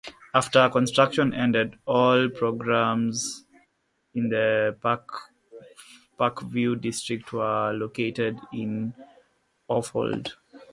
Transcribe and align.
After 0.33 0.67
construction 0.67 1.31
ended, 1.31 1.77
all 1.85 2.27
schools 2.35 3.45
in 4.15 4.29
the 4.29 4.75
Parkview 6.19 6.81
district 6.81 7.31
were 7.31 7.71
located 7.73 8.39
in 8.51 8.95
Orfordville. 9.69 10.31